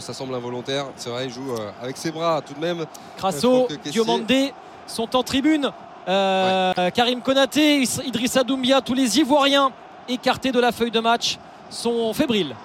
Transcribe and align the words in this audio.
Ça 0.00 0.14
semble 0.14 0.34
involontaire, 0.34 0.86
c'est 0.96 1.10
vrai, 1.10 1.26
il 1.26 1.30
joue 1.30 1.52
euh, 1.52 1.70
avec 1.82 1.98
ses 1.98 2.10
bras 2.10 2.40
tout 2.40 2.54
de 2.54 2.58
même. 2.58 2.86
Crasso, 3.18 3.66
Kessié. 3.66 3.92
Diomandé 3.92 4.54
sont 4.86 5.14
en 5.14 5.22
tribune. 5.22 5.70
Euh, 6.08 6.90
Karim 6.90 7.20
Konaté, 7.20 7.82
Is- 7.82 8.00
Idrissa 8.06 8.42
Doumbia, 8.44 8.80
tous 8.80 8.94
les 8.94 9.18
Ivoiriens 9.18 9.72
écartés 10.08 10.52
de 10.52 10.58
la 10.58 10.72
feuille 10.72 10.90
de 10.90 11.00
match 11.00 11.38
sont 11.68 12.14
fébriles, 12.14 12.56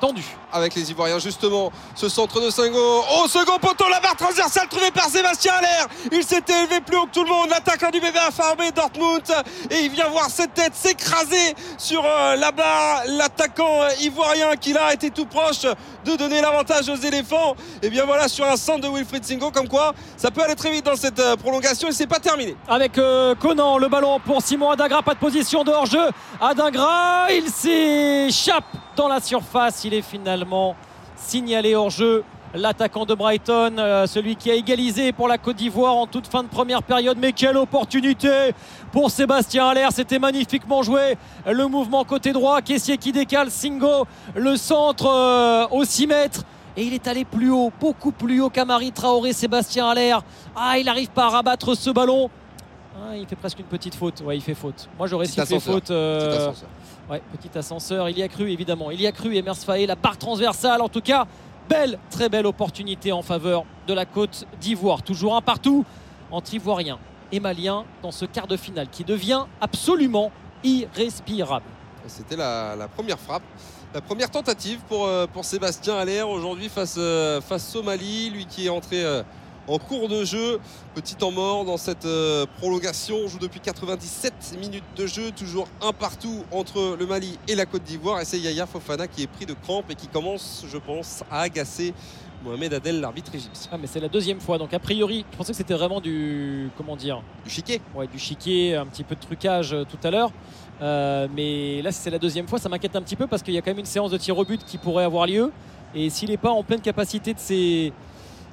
tendus. 0.00 0.36
avec 0.52 0.74
les 0.74 0.90
Ivoiriens 0.90 1.18
justement 1.18 1.72
ce 1.94 2.08
centre 2.08 2.40
de 2.40 2.50
Singo 2.50 3.04
au 3.22 3.28
second 3.28 3.58
poteau 3.58 3.88
la 3.88 4.00
barre 4.00 4.16
transversale 4.16 4.68
trouvée 4.68 4.90
par 4.90 5.08
Sébastien 5.08 5.52
Allaire 5.54 5.86
il 6.12 6.24
s'était 6.24 6.62
élevé 6.62 6.80
plus 6.80 6.96
haut 6.96 7.06
que 7.06 7.12
tout 7.12 7.24
le 7.24 7.28
monde. 7.28 7.48
L'attaquant 7.50 7.90
du 7.90 8.00
BVA 8.00 8.30
Farbé 8.30 8.70
Dortmund. 8.70 9.22
Et 9.70 9.80
il 9.80 9.90
vient 9.90 10.08
voir 10.08 10.28
cette 10.30 10.54
tête 10.54 10.74
s'écraser 10.74 11.54
sur 11.78 12.04
euh, 12.04 12.36
la 12.36 12.52
barre. 12.52 13.02
L'attaquant 13.06 13.82
euh, 13.82 13.88
ivoirien 14.00 14.56
qui 14.56 14.72
là 14.72 14.92
était 14.92 15.10
tout 15.10 15.26
proche 15.26 15.62
de 16.04 16.16
donner 16.16 16.40
l'avantage 16.40 16.88
aux 16.88 16.96
éléphants. 16.96 17.54
Et 17.82 17.90
bien 17.90 18.04
voilà 18.04 18.28
sur 18.28 18.44
un 18.44 18.56
centre 18.56 18.80
de 18.80 18.88
Wilfried 18.88 19.24
Singo 19.24 19.50
comme 19.50 19.68
quoi 19.68 19.94
ça 20.16 20.30
peut 20.30 20.42
aller 20.42 20.54
très 20.54 20.70
vite 20.70 20.86
dans 20.86 20.96
cette 20.96 21.18
euh, 21.18 21.36
prolongation. 21.36 21.88
Et 21.88 21.92
c'est 21.92 22.06
pas 22.06 22.20
terminé. 22.20 22.56
Avec 22.68 22.98
euh, 22.98 23.34
Conan, 23.34 23.78
le 23.78 23.88
ballon 23.88 24.20
pour 24.20 24.42
Simon 24.42 24.70
Adagra, 24.70 25.02
pas 25.02 25.14
de 25.14 25.18
position 25.18 25.64
de 25.64 25.70
hors-jeu. 25.70 26.08
Adagra, 26.40 27.26
il 27.32 27.48
s'échappe 27.50 28.64
dans 28.96 29.08
la 29.08 29.20
surface. 29.20 29.84
Il 29.84 29.94
est 29.94 30.02
finalement 30.02 30.74
signalé 31.16 31.74
hors-jeu. 31.74 32.24
L'attaquant 32.54 33.04
de 33.04 33.14
Brighton, 33.14 33.74
euh, 33.78 34.06
celui 34.06 34.34
qui 34.36 34.50
a 34.50 34.54
égalisé 34.54 35.12
pour 35.12 35.28
la 35.28 35.36
Côte 35.36 35.56
d'Ivoire 35.56 35.94
en 35.94 36.06
toute 36.06 36.26
fin 36.26 36.42
de 36.42 36.48
première 36.48 36.82
période. 36.82 37.18
Mais 37.20 37.32
quelle 37.32 37.58
opportunité 37.58 38.54
pour 38.92 39.10
Sébastien 39.10 39.68
Allaire. 39.68 39.90
C'était 39.92 40.18
magnifiquement 40.18 40.82
joué. 40.82 41.18
Le 41.46 41.66
mouvement 41.66 42.04
côté 42.04 42.32
droit, 42.32 42.62
caissier 42.62 42.96
qui 42.96 43.12
décale, 43.12 43.50
Singo, 43.50 44.06
le 44.34 44.56
centre 44.56 45.06
euh, 45.06 45.66
au 45.70 45.84
6 45.84 46.06
mètres. 46.06 46.44
Et 46.78 46.84
il 46.84 46.94
est 46.94 47.06
allé 47.06 47.24
plus 47.24 47.50
haut, 47.50 47.72
beaucoup 47.78 48.12
plus 48.12 48.40
haut 48.40 48.50
qu'Amari 48.50 48.92
Traoré, 48.92 49.32
Sébastien 49.32 49.88
Allaire. 49.88 50.22
Ah, 50.54 50.78
il 50.78 50.86
n'arrive 50.86 51.10
pas 51.10 51.26
à 51.26 51.28
rabattre 51.30 51.76
ce 51.76 51.90
ballon. 51.90 52.30
Ah, 52.98 53.16
il 53.16 53.26
fait 53.26 53.36
presque 53.36 53.58
une 53.58 53.66
petite 53.66 53.94
faute. 53.94 54.22
Ouais, 54.24 54.36
il 54.36 54.40
fait 54.40 54.54
faute. 54.54 54.88
Moi, 54.98 55.06
j'aurais 55.06 55.26
sifflé 55.26 55.42
ascenseur. 55.42 55.74
faute. 55.74 55.90
euh, 55.90 56.28
Petit 56.30 56.36
ascenseur. 56.36 56.68
Ouais, 57.10 57.22
petit 57.36 57.58
ascenseur. 57.58 58.08
Il 58.08 58.18
y 58.18 58.22
a 58.22 58.28
cru, 58.28 58.50
évidemment. 58.50 58.90
Il 58.90 59.00
y 59.00 59.06
a 59.06 59.12
cru, 59.12 59.36
Emers 59.36 59.56
Faé, 59.56 59.86
la 59.86 59.94
barre 59.94 60.16
transversale. 60.18 60.80
En 60.80 60.88
tout 60.88 61.00
cas, 61.02 61.26
belle, 61.68 61.98
très 62.10 62.28
belle 62.28 62.46
opportunité 62.46 63.12
en 63.12 63.22
faveur 63.22 63.64
de 63.86 63.92
la 63.94 64.06
Côte 64.06 64.46
d'Ivoire. 64.60 65.02
Toujours 65.02 65.36
un 65.36 65.42
partout 65.42 65.84
entre 66.30 66.54
Ivoiriens 66.54 66.98
et 67.32 67.40
Maliens 67.40 67.84
dans 68.02 68.10
ce 68.12 68.24
quart 68.24 68.46
de 68.46 68.56
finale 68.56 68.88
qui 68.88 69.04
devient 69.04 69.44
absolument 69.60 70.30
irrespirable. 70.64 71.66
C'était 72.06 72.36
la, 72.36 72.76
la 72.76 72.86
première 72.88 73.18
frappe, 73.18 73.42
la 73.92 74.00
première 74.00 74.30
tentative 74.30 74.78
pour, 74.88 75.06
euh, 75.06 75.26
pour 75.26 75.44
Sébastien 75.44 75.96
Allaire 75.96 76.28
aujourd'hui 76.28 76.68
face, 76.68 76.94
euh, 76.98 77.40
face 77.40 77.74
au 77.74 77.82
Mali, 77.82 78.30
lui 78.30 78.46
qui 78.46 78.66
est 78.66 78.68
entré 78.68 79.04
euh, 79.04 79.22
en 79.68 79.78
cours 79.78 80.08
de 80.08 80.24
jeu, 80.24 80.60
petit 80.94 81.16
temps 81.16 81.30
mort 81.30 81.64
dans 81.64 81.76
cette 81.76 82.04
euh, 82.04 82.46
prolongation. 82.58 83.16
On 83.24 83.28
joue 83.28 83.38
depuis 83.38 83.60
97 83.60 84.56
minutes 84.60 84.84
de 84.96 85.06
jeu, 85.06 85.30
toujours 85.32 85.68
un 85.82 85.92
partout 85.92 86.44
entre 86.52 86.96
le 86.98 87.06
Mali 87.06 87.38
et 87.48 87.54
la 87.54 87.66
Côte 87.66 87.82
d'Ivoire. 87.82 88.20
Et 88.20 88.24
c'est 88.24 88.38
Yaya 88.38 88.66
Fofana 88.66 89.08
qui 89.08 89.22
est 89.22 89.26
pris 89.26 89.46
de 89.46 89.54
crampes 89.54 89.90
et 89.90 89.94
qui 89.94 90.08
commence, 90.08 90.64
je 90.70 90.78
pense, 90.78 91.24
à 91.30 91.40
agacer 91.40 91.94
Mohamed 92.44 92.74
Adel, 92.74 93.00
l'arbitre 93.00 93.34
égyptien. 93.34 93.70
Ah, 93.72 93.78
mais 93.80 93.86
c'est 93.86 94.00
la 94.00 94.08
deuxième 94.08 94.40
fois. 94.40 94.58
Donc, 94.58 94.72
a 94.72 94.78
priori, 94.78 95.24
je 95.32 95.36
pensais 95.36 95.52
que 95.52 95.56
c'était 95.56 95.74
vraiment 95.74 96.00
du. 96.00 96.70
Comment 96.76 96.96
dire 96.96 97.22
Du 97.44 97.50
chiquet. 97.50 97.80
ouais, 97.94 98.06
du 98.06 98.18
chiquet, 98.18 98.74
un 98.76 98.86
petit 98.86 99.04
peu 99.04 99.14
de 99.14 99.20
trucage 99.20 99.72
euh, 99.72 99.84
tout 99.84 99.98
à 100.06 100.10
l'heure. 100.10 100.30
Euh, 100.80 101.26
mais 101.34 101.82
là, 101.82 101.90
si 101.90 102.00
c'est 102.02 102.10
la 102.10 102.18
deuxième 102.18 102.46
fois, 102.46 102.58
ça 102.58 102.68
m'inquiète 102.68 102.94
un 102.94 103.02
petit 103.02 103.16
peu 103.16 103.26
parce 103.26 103.42
qu'il 103.42 103.54
y 103.54 103.58
a 103.58 103.62
quand 103.62 103.70
même 103.70 103.80
une 103.80 103.86
séance 103.86 104.10
de 104.10 104.18
tir 104.18 104.36
au 104.38 104.44
but 104.44 104.62
qui 104.64 104.78
pourrait 104.78 105.04
avoir 105.04 105.26
lieu. 105.26 105.50
Et 105.94 106.10
s'il 106.10 106.28
n'est 106.28 106.36
pas 106.36 106.50
en 106.50 106.62
pleine 106.62 106.80
capacité 106.80 107.34
de 107.34 107.38
ses. 107.38 107.92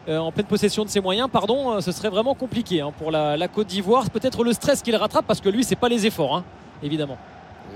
Euh, 0.10 0.18
en 0.18 0.32
pleine 0.32 0.46
possession 0.46 0.84
de 0.84 0.90
ses 0.90 1.00
moyens, 1.00 1.30
pardon, 1.32 1.72
euh, 1.72 1.82
ce 1.82 1.94
serait 1.94 2.10
vraiment 2.10 2.36
compliqué 2.36 2.82
hein, 2.82 2.92
pour 2.98 3.10
la, 3.10 3.48
Côte 3.48 3.68
d'Ivoire. 3.68 4.10
Peut-être 4.10 4.44
le 4.44 4.52
stress 4.52 4.82
qu'il 4.82 4.96
rattrape 4.96 5.26
parce 5.26 5.40
que 5.40 5.50
lui, 5.50 5.64
c'est 5.64 5.78
pas 5.78 5.88
les 5.88 6.06
efforts, 6.06 6.36
hein, 6.36 6.44
évidemment. 6.82 7.18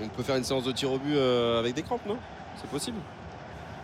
On 0.04 0.08
peut 0.10 0.24
faire 0.24 0.36
une 0.36 0.44
séance 0.44 0.64
de 0.64 0.72
tir 0.72 0.92
au 0.92 0.98
but 0.98 1.16
euh, 1.16 1.60
avec 1.60 1.74
des 1.74 1.84
crampes, 1.84 2.06
non? 2.06 2.18
C'est 2.62 2.70
possible 2.70 2.98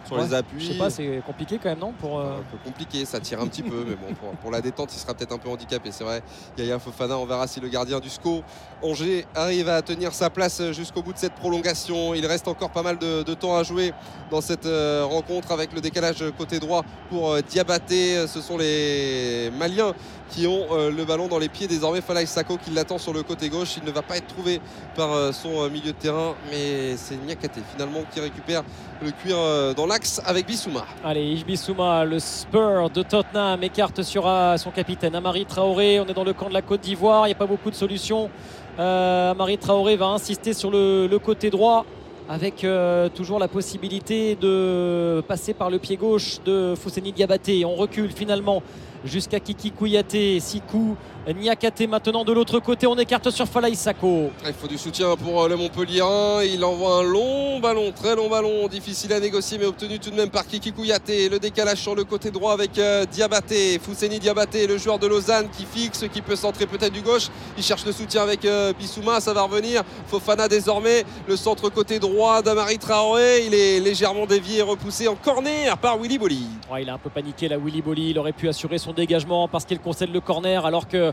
Sur 0.05 0.17
Ouais, 0.17 0.25
les 0.25 0.33
appuis. 0.33 0.59
Je 0.59 0.71
sais 0.73 0.77
pas, 0.77 0.89
c'est 0.89 1.21
compliqué 1.25 1.59
quand 1.61 1.69
même, 1.69 1.79
non 1.79 1.93
pour, 1.93 2.19
euh, 2.19 2.39
un 2.39 2.43
peu 2.51 2.57
compliqué, 2.63 3.05
ça 3.05 3.19
tire 3.19 3.39
un 3.41 3.47
petit 3.47 3.63
peu, 3.63 3.85
mais 3.87 3.95
bon, 3.95 4.13
pour, 4.15 4.29
pour 4.31 4.51
la 4.51 4.61
détente, 4.61 4.93
il 4.93 4.99
sera 4.99 5.13
peut-être 5.13 5.33
un 5.33 5.37
peu 5.37 5.49
handicapé, 5.49 5.91
c'est 5.91 6.03
vrai. 6.03 6.21
Yaya 6.57 6.79
Fofana, 6.79 7.17
on 7.17 7.25
verra 7.25 7.47
si 7.47 7.59
le 7.59 7.69
gardien 7.69 7.99
du 7.99 8.09
SCO 8.09 8.43
Angers 8.81 9.25
arrive 9.33 9.69
à 9.69 9.81
tenir 9.81 10.13
sa 10.13 10.29
place 10.29 10.61
jusqu'au 10.71 11.01
bout 11.01 11.13
de 11.13 11.17
cette 11.17 11.35
prolongation. 11.35 12.13
Il 12.13 12.25
reste 12.25 12.47
encore 12.47 12.71
pas 12.71 12.83
mal 12.83 12.97
de, 12.97 13.23
de 13.23 13.33
temps 13.33 13.55
à 13.55 13.63
jouer 13.63 13.93
dans 14.29 14.41
cette 14.41 14.65
euh, 14.65 15.05
rencontre 15.09 15.51
avec 15.51 15.73
le 15.73 15.79
décalage 15.81 16.23
côté 16.37 16.59
droit 16.59 16.83
pour 17.09 17.31
euh, 17.31 17.41
Diabaté. 17.41 18.27
Ce 18.27 18.41
sont 18.41 18.57
les 18.57 19.51
Maliens 19.57 19.93
qui 20.29 20.47
ont 20.47 20.65
euh, 20.71 20.89
le 20.91 21.05
ballon 21.05 21.27
dans 21.27 21.37
les 21.39 21.49
pieds 21.49 21.67
désormais. 21.67 22.01
Falaï 22.01 22.27
Sako 22.27 22.57
qui 22.57 22.71
l'attend 22.71 22.97
sur 22.97 23.13
le 23.13 23.23
côté 23.23 23.49
gauche. 23.49 23.77
Il 23.77 23.83
ne 23.85 23.91
va 23.91 24.01
pas 24.01 24.17
être 24.17 24.27
trouvé 24.27 24.59
par 24.95 25.33
son 25.33 25.69
milieu 25.69 25.91
de 25.93 25.97
terrain, 25.97 26.33
mais 26.49 26.97
c'est 26.97 27.15
Niakate 27.15 27.59
finalement 27.71 28.01
qui 28.13 28.19
récupère 28.19 28.63
le 29.01 29.11
cuir 29.11 29.37
dans 29.75 29.85
avec 30.25 30.47
Bissouma. 30.47 30.85
Allez, 31.03 31.23
Ishbissouma, 31.23 32.03
le 32.03 32.17
Spur 32.17 32.89
de 32.89 33.03
Tottenham, 33.03 33.61
écarte 33.61 34.01
sur 34.01 34.27
euh, 34.27 34.57
son 34.57 34.71
capitaine 34.71 35.13
Amari 35.13 35.45
Traoré. 35.45 35.99
On 35.99 36.07
est 36.07 36.15
dans 36.15 36.23
le 36.23 36.33
camp 36.33 36.49
de 36.49 36.53
la 36.53 36.63
Côte 36.63 36.81
d'Ivoire, 36.81 37.27
il 37.27 37.29
n'y 37.29 37.35
a 37.35 37.37
pas 37.37 37.45
beaucoup 37.45 37.69
de 37.69 37.75
solutions. 37.75 38.31
Euh, 38.79 39.31
Amari 39.31 39.59
Traoré 39.59 39.95
va 39.95 40.07
insister 40.07 40.53
sur 40.53 40.71
le, 40.71 41.05
le 41.05 41.19
côté 41.19 41.51
droit 41.51 41.85
avec 42.27 42.63
euh, 42.63 43.07
toujours 43.09 43.37
la 43.37 43.47
possibilité 43.47 44.35
de 44.35 45.21
passer 45.27 45.53
par 45.53 45.69
le 45.69 45.77
pied 45.77 45.95
gauche 45.95 46.39
de 46.43 46.73
Fousseni 46.75 47.11
Diabaté. 47.11 47.63
On 47.63 47.75
recule 47.75 48.09
finalement 48.11 48.63
jusqu'à 49.03 49.39
Kiki 49.39 49.71
Kouyaté, 49.71 50.39
Sikou, 50.39 50.95
Niakate 51.31 51.87
maintenant 51.87 52.25
de 52.25 52.33
l'autre 52.33 52.59
côté. 52.59 52.85
On 52.85 52.97
écarte 52.97 53.29
sur 53.29 53.47
Falaï 53.47 53.75
Sako. 53.75 54.31
Il 54.45 54.53
faut 54.53 54.67
du 54.67 54.77
soutien 54.77 55.15
pour 55.15 55.43
euh, 55.43 55.47
le 55.47 55.55
Montpellierin. 55.55 56.43
Il 56.43 56.63
envoie 56.65 56.97
un 56.97 57.03
long 57.03 57.59
ballon, 57.59 57.93
très 57.93 58.15
long 58.15 58.29
ballon, 58.29 58.67
difficile 58.67 59.13
à 59.13 59.21
négocier, 59.21 59.57
mais 59.57 59.65
obtenu 59.65 59.99
tout 59.99 60.09
de 60.09 60.15
même 60.15 60.29
par 60.29 60.45
Kiki 60.45 60.73
Kouyaté. 60.73 61.29
Le 61.29 61.39
décalage 61.39 61.77
sur 61.77 61.95
le 61.95 62.03
côté 62.03 62.29
droit 62.29 62.51
avec 62.51 62.77
euh, 62.77 63.05
Diabaté, 63.05 63.79
Fousseni 63.79 64.19
Diabaté, 64.19 64.67
le 64.67 64.77
joueur 64.77 64.99
de 64.99 65.07
Lausanne 65.07 65.47
qui 65.49 65.65
fixe, 65.65 66.05
qui 66.11 66.21
peut 66.21 66.35
centrer 66.35 66.65
peut-être 66.65 66.91
du 66.91 67.01
gauche. 67.01 67.29
Il 67.57 67.63
cherche 67.63 67.85
le 67.85 67.93
soutien 67.93 68.23
avec 68.23 68.43
euh, 68.43 68.73
Bissouma, 68.77 69.21
ça 69.21 69.33
va 69.33 69.43
revenir. 69.43 69.83
Fofana 70.07 70.49
désormais, 70.49 71.05
le 71.27 71.37
centre 71.37 71.69
côté 71.69 71.99
droit 71.99 72.41
d'Amari 72.41 72.79
Traoré. 72.79 73.45
Il 73.45 73.53
est 73.53 73.79
légèrement 73.79 74.25
dévié 74.25 74.59
et 74.59 74.61
repoussé 74.61 75.07
en 75.07 75.15
corner 75.15 75.77
par 75.77 75.97
Willy 75.97 76.17
Bolly. 76.17 76.47
Ouais, 76.69 76.83
il 76.83 76.89
a 76.89 76.95
un 76.95 76.97
peu 76.97 77.09
paniqué 77.09 77.47
là, 77.47 77.57
Willy 77.57 77.81
Bolly. 77.81 78.09
Il 78.09 78.19
aurait 78.19 78.33
pu 78.33 78.49
assurer 78.49 78.77
son 78.77 78.92
dégagement 78.93 79.47
parce 79.47 79.65
qu'il 79.65 79.79
concède 79.79 80.13
le 80.13 80.21
corner 80.21 80.65
alors 80.65 80.87
que 80.87 81.11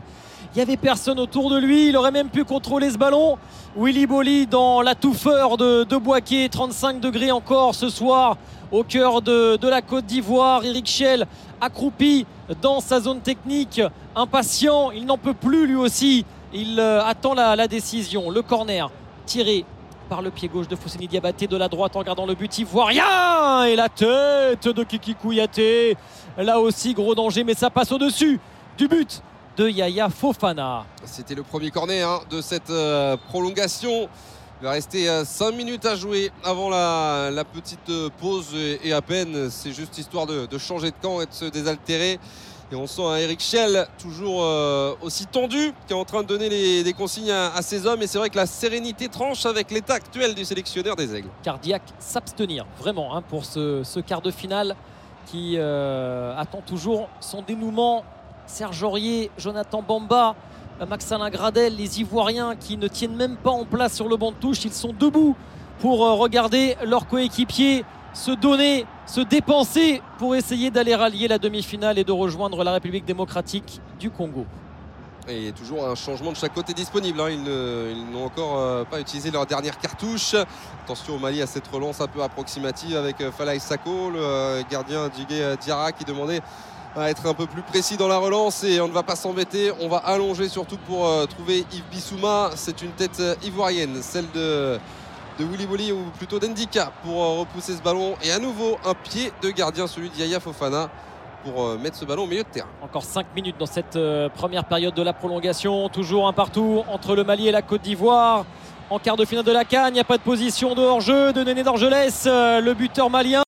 il 0.53 0.57
n'y 0.57 0.61
avait 0.61 0.77
personne 0.77 1.19
autour 1.19 1.49
de 1.49 1.57
lui. 1.57 1.89
Il 1.89 1.97
aurait 1.97 2.11
même 2.11 2.29
pu 2.29 2.43
contrôler 2.43 2.89
ce 2.89 2.97
ballon. 2.97 3.37
Willy 3.77 4.05
Bolly 4.05 4.47
dans 4.47 4.81
la 4.81 4.95
touffeur 4.95 5.55
de, 5.55 5.83
de 5.83 5.97
Boaké, 5.97 6.49
35 6.49 6.99
degrés 6.99 7.31
encore 7.31 7.73
ce 7.73 7.89
soir 7.89 8.37
au 8.71 8.83
cœur 8.83 9.21
de, 9.21 9.67
la 9.67 9.81
Côte 9.81 10.05
d'Ivoire. 10.05 10.65
Eric 10.65 10.87
Schell 10.87 11.25
accroupi 11.59 12.25
dans 12.61 12.79
sa 12.79 12.99
zone 12.99 13.21
technique, 13.21 13.81
impatient. 14.15 14.91
Il 14.91 15.05
n'en 15.05 15.17
peut 15.17 15.33
plus 15.33 15.67
lui 15.67 15.75
aussi. 15.75 16.25
Il 16.53 16.79
euh, 16.79 17.03
attend 17.03 17.33
la 17.33 17.67
décision. 17.67 18.29
Le 18.29 18.41
corner 18.41 18.89
tiré 19.25 19.65
par 20.11 20.21
le 20.21 20.29
pied 20.29 20.49
gauche 20.49 20.67
de 20.67 20.75
Fousseni 20.75 21.07
Diabaté 21.07 21.47
de 21.47 21.55
la 21.55 21.69
droite 21.69 21.95
en 21.95 22.03
gardant 22.03 22.25
le 22.25 22.35
but 22.35 22.57
ivoirien 22.57 23.63
et 23.63 23.77
la 23.77 23.87
tête 23.87 24.67
de 24.67 24.83
Kiki 24.83 25.15
Kouyaté 25.15 25.95
là 26.37 26.59
aussi 26.59 26.93
gros 26.93 27.15
danger 27.15 27.45
mais 27.45 27.53
ça 27.53 27.69
passe 27.69 27.93
au-dessus 27.93 28.37
du 28.77 28.89
but 28.89 29.23
de 29.55 29.69
Yaya 29.69 30.09
Fofana 30.09 30.83
C'était 31.05 31.33
le 31.33 31.43
premier 31.43 31.71
corner 31.71 32.09
hein, 32.09 32.19
de 32.29 32.41
cette 32.41 32.69
euh, 32.71 33.15
prolongation. 33.29 34.09
Il 34.59 34.65
va 34.65 34.71
rester 34.71 35.07
5 35.23 35.55
minutes 35.55 35.85
à 35.85 35.95
jouer 35.95 36.29
avant 36.43 36.69
la, 36.69 37.43
petite 37.45 37.89
euh, 37.89 38.09
pause 38.19 38.53
et, 38.83 38.91
à 38.91 39.01
peine. 39.01 39.49
C'est 39.49 39.71
juste 39.71 39.97
histoire 39.97 40.25
de 40.27 40.57
changer 40.57 40.91
de 40.91 40.95
camp 41.01 41.21
et 41.21 41.25
de 41.25 41.33
se 41.33 41.45
désaltérer. 41.45 42.19
Et 42.71 42.75
on 42.75 42.87
sent 42.87 43.03
un 43.03 43.17
Eric 43.17 43.41
Schell 43.41 43.85
toujours 44.01 44.43
euh, 44.43 44.95
aussi 45.01 45.25
tendu, 45.25 45.73
qui 45.87 45.93
est 45.93 45.95
en 45.95 46.05
train 46.05 46.23
de 46.23 46.27
donner 46.27 46.83
des 46.83 46.93
consignes 46.93 47.31
à, 47.31 47.61
ses 47.61 47.85
hommes. 47.85 48.01
Et 48.01 48.07
c'est 48.07 48.17
vrai 48.17 48.29
que 48.29 48.37
la 48.37 48.45
sérénité 48.45 49.09
tranche 49.09 49.45
avec 49.45 49.71
l'état 49.71 49.95
actuel 49.95 50.33
du 50.33 50.45
sélectionneur 50.45 50.95
des 50.95 51.13
Aigles. 51.13 51.27
cardiaque 51.43 51.83
s'abstenir 51.99 52.65
vraiment 52.79 53.15
hein, 53.15 53.23
pour 53.27 53.43
ce, 53.43 53.99
quart 53.99 54.21
de 54.21 54.31
finale 54.31 54.77
qui 55.25 55.55
euh, 55.57 56.33
attend 56.37 56.61
toujours 56.65 57.09
son 57.19 57.41
dénouement 57.41 58.05
Serge 58.45 58.81
Aurier, 58.83 59.31
Jonathan 59.37 59.81
Bamba 59.81 60.35
Max-Alain 60.87 61.29
Gradel, 61.29 61.75
les 61.75 61.99
Ivoiriens 61.99 62.55
qui 62.55 62.77
ne 62.77 62.87
tiennent 62.87 63.15
même 63.15 63.35
pas 63.35 63.51
en 63.51 63.65
place 63.65 63.93
sur 63.93 64.07
le 64.07 64.15
banc 64.15 64.31
de 64.31 64.37
touche, 64.37 64.63
ils 64.63 64.73
sont 64.73 64.93
debout 64.97 65.35
pour 65.79 66.05
euh, 66.05 66.13
regarder 66.13 66.77
leurs 66.85 67.07
coéquipiers 67.07 67.83
se 68.13 68.31
donner, 68.31 68.85
se 69.11 69.19
dépenser 69.19 70.01
pour 70.17 70.35
essayer 70.37 70.71
d'aller 70.71 70.95
rallier 70.95 71.27
la 71.27 71.37
demi-finale 71.37 71.99
et 71.99 72.05
de 72.05 72.13
rejoindre 72.13 72.63
la 72.63 72.71
République 72.71 73.03
démocratique 73.03 73.81
du 73.99 74.09
Congo. 74.09 74.45
Et 75.27 75.51
toujours 75.51 75.85
un 75.85 75.95
changement 75.95 76.31
de 76.31 76.37
chaque 76.37 76.53
côté 76.53 76.73
disponible. 76.73 77.19
Hein. 77.19 77.29
Ils, 77.29 78.11
n'ont 78.13 78.23
encore 78.23 78.57
euh, 78.57 78.85
pas 78.85 79.01
utilisé 79.01 79.29
leur 79.29 79.45
dernière 79.45 79.77
cartouche. 79.79 80.35
Attention 80.85 81.15
au 81.15 81.19
Mali 81.19 81.41
à 81.41 81.45
cette 81.45 81.67
relance 81.67 81.99
un 81.99 82.07
peu 82.07 82.23
approximative 82.23 82.95
avec 82.95 83.19
euh, 83.19 83.31
Falaï 83.33 83.59
Sako, 83.59 84.11
le 84.11 84.19
euh, 84.21 84.61
gardien 84.71 85.09
Djigé 85.13 85.55
Diarra 85.61 85.91
qui 85.91 86.05
demandait 86.05 86.39
à 86.95 87.09
être 87.09 87.27
un 87.27 87.33
peu 87.33 87.47
plus 87.47 87.63
précis 87.63 87.97
dans 87.97 88.07
la 88.07 88.17
relance 88.17 88.63
et 88.63 88.79
on 88.79 88.87
ne 88.87 88.93
va 88.93 89.03
pas 89.03 89.17
s'embêter. 89.17 89.73
On 89.81 89.89
va 89.89 89.97
allonger 89.97 90.47
surtout 90.47 90.77
pour 90.87 91.05
trouver 91.27 91.65
Yves 91.73 91.83
Bissouma. 91.91 92.51
C'est 92.55 92.81
une 92.81 92.91
tête 92.91 93.21
ivoirienne, 93.43 94.01
celle 94.01 94.29
de, 94.33 94.79
de 95.41 95.45
Willy 95.45 95.65
Bolly 95.65 95.91
ou 95.91 96.03
plutôt 96.17 96.39
d'Endika 96.39 96.91
pour 97.03 97.39
repousser 97.39 97.73
ce 97.75 97.81
ballon. 97.81 98.15
Et 98.23 98.31
à 98.31 98.39
nouveau 98.39 98.77
un 98.85 98.93
pied 98.93 99.31
de 99.41 99.49
gardien, 99.49 99.87
celui 99.87 100.09
d'Yaya 100.09 100.39
Fofana 100.39 100.89
pour 101.43 101.63
euh, 101.63 101.77
mettre 101.77 101.95
ce 101.95 102.05
ballon 102.05 102.23
au 102.23 102.27
milieu 102.27 102.43
de 102.43 102.47
terrain. 102.47 102.67
Encore 102.83 103.03
5 103.03 103.25
minutes 103.35 103.55
dans 103.57 103.65
cette 103.65 103.95
euh, 103.95 104.29
première 104.29 104.65
période 104.65 104.93
de 104.93 105.01
la 105.01 105.13
prolongation. 105.13 105.89
Toujours 105.89 106.27
un 106.27 106.33
partout 106.33 106.83
entre 106.87 107.15
le 107.15 107.23
Mali 107.23 107.47
et 107.47 107.51
la 107.51 107.63
Côte 107.63 107.81
d'Ivoire. 107.81 108.45
En 108.91 108.99
quart 108.99 109.17
de 109.17 109.25
finale 109.25 109.45
de 109.45 109.51
la 109.51 109.65
Cannes, 109.65 109.91
il 109.91 109.93
n'y 109.93 109.99
a 109.99 110.05
pas 110.05 110.17
de 110.17 110.23
position 110.23 110.75
de 110.75 110.81
hors-jeu 110.81 111.33
de 111.33 111.43
Néné 111.43 111.63
d'Orgelès, 111.63 112.25
euh, 112.27 112.59
le 112.59 112.73
buteur 112.73 113.09
malien. 113.09 113.41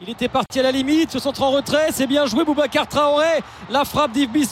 Il 0.00 0.08
était 0.10 0.28
parti 0.28 0.60
à 0.60 0.62
la 0.62 0.70
limite, 0.70 1.10
se 1.10 1.18
centre 1.18 1.42
en 1.42 1.50
retrait, 1.50 1.88
c'est 1.90 2.06
bien 2.06 2.24
joué 2.24 2.44
Boubacar 2.44 2.86
Traoré. 2.86 3.42
La 3.68 3.84
frappe 3.84 4.12
d'Yves 4.12 4.46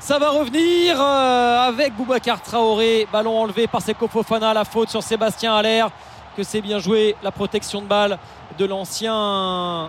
ça 0.00 0.18
va 0.18 0.30
revenir 0.30 1.00
avec 1.00 1.94
Boubacar 1.94 2.42
Traoré. 2.42 3.06
Ballon 3.12 3.38
enlevé 3.38 3.68
par 3.68 3.80
Seko 3.80 4.08
Fofana, 4.08 4.52
la 4.52 4.64
faute 4.64 4.88
sur 4.88 5.04
Sébastien 5.04 5.54
Allaire. 5.54 5.90
Que 6.36 6.42
c'est 6.42 6.60
bien 6.60 6.80
joué, 6.80 7.14
la 7.22 7.30
protection 7.30 7.80
de 7.80 7.86
balle 7.86 8.18
de 8.58 8.64
l'ancien 8.64 9.88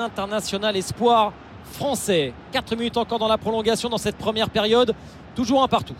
international 0.00 0.74
espoir 0.74 1.34
français. 1.72 2.32
4 2.52 2.76
minutes 2.76 2.96
encore 2.96 3.18
dans 3.18 3.28
la 3.28 3.38
prolongation 3.38 3.90
dans 3.90 3.98
cette 3.98 4.16
première 4.16 4.48
période. 4.48 4.94
Toujours 5.34 5.62
un 5.62 5.68
partout. 5.68 5.96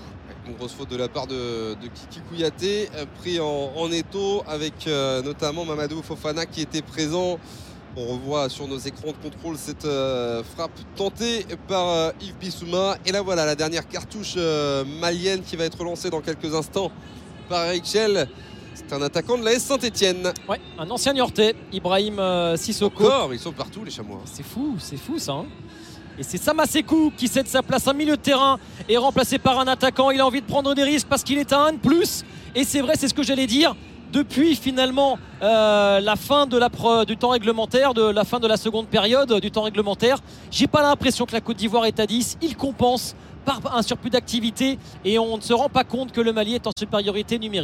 Une 0.46 0.54
grosse 0.54 0.72
faute 0.72 0.90
de 0.90 0.96
la 0.96 1.08
part 1.08 1.26
de, 1.26 1.74
Kiki 1.82 2.20
Kouyaté, 2.28 2.88
euh, 2.94 3.04
pris 3.20 3.38
en, 3.40 3.90
étau 3.92 4.42
avec 4.46 4.86
euh, 4.86 5.20
notamment 5.22 5.64
Mamadou 5.66 6.02
Fofana 6.02 6.46
qui 6.46 6.62
était 6.62 6.82
présent. 6.82 7.38
On 7.96 8.06
revoit 8.06 8.48
sur 8.48 8.66
nos 8.66 8.78
écrans 8.78 9.12
de 9.12 9.30
contrôle 9.30 9.56
cette 9.56 9.84
euh, 9.84 10.42
frappe 10.42 10.72
tentée 10.96 11.46
par 11.68 12.12
Yves 12.20 12.36
Bissouma. 12.40 12.96
Et 13.06 13.12
là 13.12 13.22
voilà 13.22 13.46
la 13.46 13.54
dernière 13.54 13.86
cartouche 13.86 14.36
malienne 15.00 15.42
qui 15.42 15.56
va 15.56 15.64
être 15.64 15.82
lancée 15.84 16.10
dans 16.10 16.20
quelques 16.20 16.54
instants 16.54 16.90
par 17.48 17.66
Rachel. 17.66 18.28
C'est 18.74 18.92
un 18.92 19.02
attaquant 19.02 19.38
de 19.38 19.44
la 19.44 19.52
S 19.52 19.62
Saint-Etienne. 19.62 20.32
Ouais, 20.48 20.60
un 20.76 20.90
ancien 20.90 21.12
Niortais, 21.12 21.54
Ibrahim 21.72 22.20
Sissoko. 22.56 23.04
Encore, 23.04 23.32
ils 23.32 23.38
sont 23.38 23.52
partout 23.52 23.84
les 23.84 23.92
chamois. 23.92 24.22
C'est 24.24 24.42
fou, 24.42 24.74
c'est 24.80 24.96
fou 24.96 25.18
ça. 25.18 25.32
Hein. 25.32 25.46
Et 26.18 26.22
c'est 26.22 26.38
Samasekou 26.38 27.12
qui 27.16 27.26
cède 27.26 27.48
sa 27.48 27.62
place 27.62 27.86
en 27.88 27.94
milieu 27.94 28.16
de 28.16 28.22
terrain 28.22 28.58
et 28.88 28.96
remplacé 28.96 29.38
par 29.38 29.58
un 29.58 29.66
attaquant. 29.66 30.10
Il 30.10 30.20
a 30.20 30.26
envie 30.26 30.40
de 30.40 30.46
prendre 30.46 30.74
des 30.74 30.84
risques 30.84 31.08
parce 31.08 31.24
qu'il 31.24 31.38
est 31.38 31.52
à 31.52 31.60
1 31.60 31.72
de 31.72 31.78
plus. 31.78 32.24
Et 32.54 32.64
c'est 32.64 32.80
vrai, 32.80 32.94
c'est 32.96 33.08
ce 33.08 33.14
que 33.14 33.24
j'allais 33.24 33.48
dire. 33.48 33.74
Depuis 34.14 34.54
finalement 34.54 35.18
euh, 35.42 35.98
la 35.98 36.14
fin 36.14 36.46
du 36.46 37.16
temps 37.16 37.30
réglementaire, 37.30 37.94
de 37.94 38.02
la 38.02 38.24
fin 38.24 38.38
de 38.38 38.46
la 38.46 38.56
seconde 38.56 38.86
période 38.86 39.40
du 39.40 39.50
temps 39.50 39.62
réglementaire, 39.62 40.18
j'ai 40.52 40.68
pas 40.68 40.82
l'impression 40.82 41.26
que 41.26 41.32
la 41.32 41.40
Côte 41.40 41.56
d'Ivoire 41.56 41.84
est 41.86 41.98
à 41.98 42.06
10. 42.06 42.38
Il 42.40 42.56
compense 42.56 43.16
par 43.44 43.76
un 43.76 43.82
surplus 43.82 44.10
d'activité 44.10 44.78
et 45.04 45.18
on 45.18 45.36
ne 45.36 45.42
se 45.42 45.52
rend 45.52 45.68
pas 45.68 45.82
compte 45.82 46.12
que 46.12 46.20
le 46.20 46.32
Mali 46.32 46.54
est 46.54 46.68
en 46.68 46.70
supériorité 46.78 47.40
numérique. 47.40 47.62